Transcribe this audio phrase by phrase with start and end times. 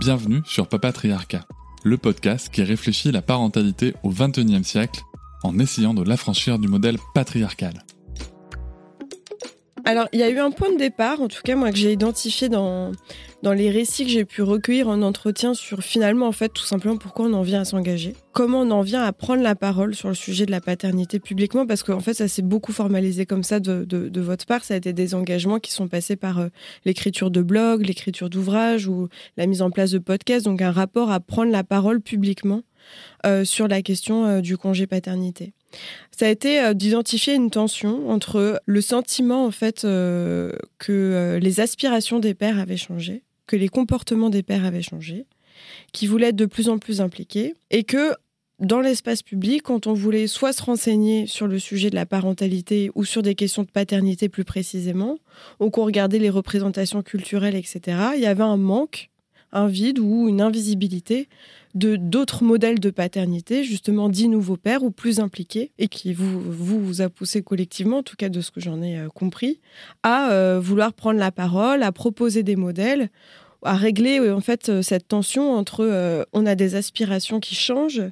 [0.00, 1.44] Bienvenue sur Papatriarcat,
[1.84, 5.02] le podcast qui réfléchit la parentalité au XXIe siècle
[5.42, 7.84] en essayant de l'affranchir du modèle patriarcal.
[9.90, 11.90] Alors, il y a eu un point de départ, en tout cas moi que j'ai
[11.90, 12.92] identifié dans,
[13.42, 16.96] dans les récits que j'ai pu recueillir en entretien sur finalement, en fait, tout simplement
[16.96, 18.14] pourquoi on en vient à s'engager.
[18.30, 21.66] Comment on en vient à prendre la parole sur le sujet de la paternité publiquement,
[21.66, 24.62] parce qu'en fait, ça s'est beaucoup formalisé comme ça de, de, votre part.
[24.62, 26.50] Ça a été des engagements qui sont passés par euh,
[26.84, 31.10] l'écriture de blogs, l'écriture d'ouvrages ou la mise en place de podcasts, donc un rapport
[31.10, 32.62] à prendre la parole publiquement
[33.26, 35.52] euh, sur la question euh, du congé paternité.
[36.10, 42.18] Ça a été euh, d'identifier une tension entre le sentiment en fait que les aspirations
[42.18, 45.26] des pères avaient changé, que les comportements des pères avaient changé,
[45.92, 48.14] qui voulaient être de plus en plus impliqués et que
[48.60, 52.90] dans l'espace public, quand on voulait soit se renseigner sur le sujet de la parentalité
[52.94, 55.18] ou sur des questions de paternité plus précisément,
[55.60, 57.80] ou qu'on regardait les représentations culturelles, etc.,
[58.14, 59.09] il y avait un manque,
[59.52, 61.28] un vide ou une invisibilité
[61.74, 66.40] de d'autres modèles de paternité, justement dits nouveaux pères ou plus impliqués, et qui vous,
[66.40, 69.60] vous, a poussé collectivement, en tout cas de ce que j'en ai euh, compris,
[70.02, 73.08] à euh, vouloir prendre la parole, à proposer des modèles,
[73.62, 78.02] à régler euh, en fait cette tension entre on a des aspirations qui changent,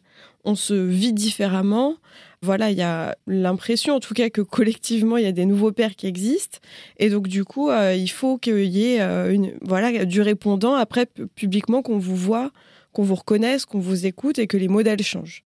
[0.45, 1.97] on se vit différemment.
[2.43, 5.73] Voilà, il y a l'impression, en tout cas, que collectivement, il y a des nouveaux
[5.73, 6.59] pères qui existent.
[6.99, 11.83] Et donc, du coup, il faut qu'il y ait une, voilà, du répondant après publiquement
[11.83, 12.53] qu'on vous voit
[12.93, 15.45] qu'on vous reconnaisse, qu'on vous écoute et que les modèles changent.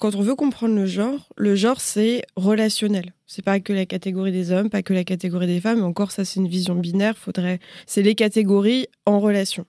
[0.00, 3.12] Quand on veut comprendre le genre, le genre c'est relationnel.
[3.26, 5.82] C'est pas que la catégorie des hommes, pas que la catégorie des femmes.
[5.82, 7.16] Encore ça c'est une vision binaire.
[7.16, 9.66] Faudrait, c'est les catégories en relation.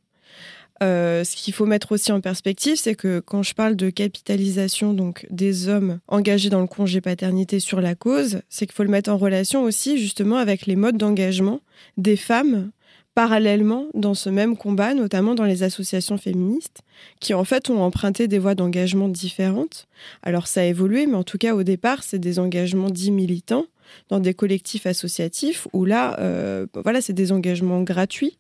[0.82, 4.94] Euh, ce qu'il faut mettre aussi en perspective, c'est que quand je parle de capitalisation
[4.94, 8.90] donc des hommes engagés dans le congé paternité sur la cause, c'est qu'il faut le
[8.90, 11.62] mettre en relation aussi justement avec les modes d'engagement
[11.98, 12.72] des femmes
[13.16, 16.84] parallèlement dans ce même combat, notamment dans les associations féministes,
[17.20, 19.88] qui en fait ont emprunté des voies d'engagement différentes.
[20.24, 23.66] Alors ça a évolué, mais en tout cas au départ, c'est des engagements dits militants
[24.08, 28.38] dans des collectifs associatifs où là, euh, voilà, c'est des engagements gratuits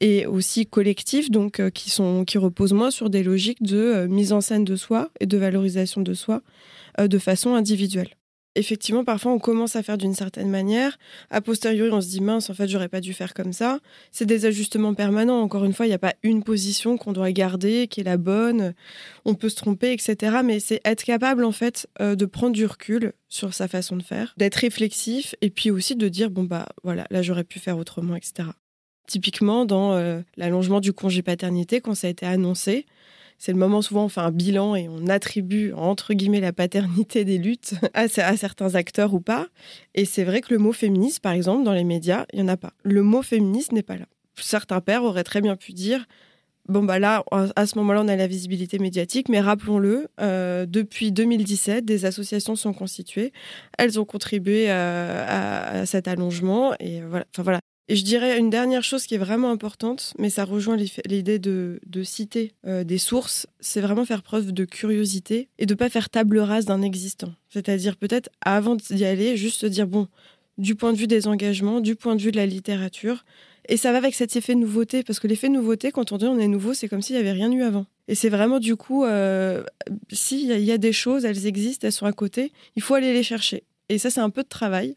[0.00, 4.08] et aussi collectifs, donc euh, qui sont qui reposent moins sur des logiques de euh,
[4.08, 6.42] mise en scène de soi et de valorisation de soi
[6.98, 8.10] de façon individuelle
[8.54, 10.98] effectivement, parfois, on commence à faire d'une certaine manière.
[11.30, 13.80] A posteriori, on se dit mince, en fait, j'aurais pas dû faire comme ça.
[14.10, 15.40] C'est des ajustements permanents.
[15.40, 18.16] Encore une fois, il n'y a pas une position qu'on doit garder, qui est la
[18.16, 18.74] bonne.
[19.24, 20.38] On peut se tromper, etc.
[20.44, 24.02] Mais c'est être capable, en fait, euh, de prendre du recul sur sa façon de
[24.02, 27.78] faire, d'être réflexif et puis aussi de dire bon, bah voilà, là, j'aurais pu faire
[27.78, 28.48] autrement, etc.
[29.06, 32.86] Typiquement, dans euh, l'allongement du congé paternité, quand ça a été annoncé,
[33.38, 37.24] c'est le moment souvent on fait un bilan et on attribue entre guillemets la paternité
[37.24, 39.48] des luttes à, certains acteurs ou pas.
[39.94, 42.52] Et c'est vrai que le mot féministe, par exemple, dans les médias, il n'y en
[42.52, 42.72] a pas.
[42.84, 44.06] Le mot féministe n'est pas là.
[44.36, 46.06] Certains pères auraient très bien pu dire
[46.68, 47.24] Bon, bah là,
[47.56, 52.54] à ce moment-là, on a la visibilité médiatique, mais rappelons-le, euh, depuis 2017, des associations
[52.54, 53.32] sont constituées.
[53.78, 56.74] Elles ont contribué euh, à, à, cet allongement.
[56.78, 57.24] Et voilà.
[57.34, 57.58] Enfin, voilà.
[57.88, 61.80] Et je dirais une dernière chose qui est vraiment importante, mais ça rejoint l'idée de,
[62.04, 66.08] citer euh, des sources, c'est vraiment faire preuve de curiosité et de ne pas faire
[66.08, 67.34] table rase d'un existant.
[67.48, 70.08] C'est-à-dire peut-être avant d'y aller, juste se dire, bon,
[70.58, 73.24] du point de vue des engagements, du point de vue de la littérature,
[73.68, 76.38] et ça va avec cet effet nouveauté, parce que l'effet nouveauté, quand on dit on
[76.38, 77.86] est nouveau, c'est comme s'il n'y avait rien eu avant.
[78.08, 79.62] Et c'est vraiment du coup, euh,
[80.10, 83.22] s'il y, a des choses, elles existent, elles sont à côté, il faut aller les
[83.22, 83.62] chercher.
[83.88, 84.96] Et ça, c'est un peu de travail,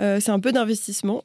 [0.00, 1.24] euh, c'est un peu d'investissement